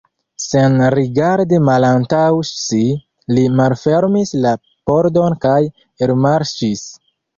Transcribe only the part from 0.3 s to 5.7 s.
Sen rigardi malantaŭ si, li malfermis la pordon kaj